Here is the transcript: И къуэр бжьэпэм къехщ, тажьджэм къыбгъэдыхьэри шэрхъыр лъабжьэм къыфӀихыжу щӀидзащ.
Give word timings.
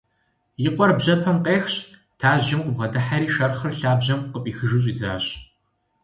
И 0.65 0.67
къуэр 0.75 0.91
бжьэпэм 0.97 1.37
къехщ, 1.45 1.75
тажьджэм 2.19 2.61
къыбгъэдыхьэри 2.63 3.31
шэрхъыр 3.35 3.73
лъабжьэм 3.79 4.21
къыфӀихыжу 4.31 4.81
щӀидзащ. 4.83 5.25